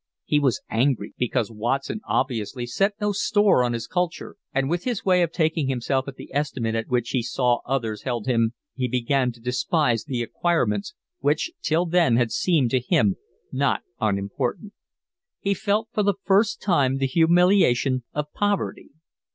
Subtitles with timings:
[0.25, 5.05] He was angry because Watson obviously set no store on his culture, and with his
[5.05, 8.87] way of taking himself at the estimate at which he saw others held him he
[8.87, 13.15] began to despise the acquirements which till then had seemed to him
[13.51, 14.73] not unimportant.
[15.39, 18.89] He felt for the first time the humiliation of poverty.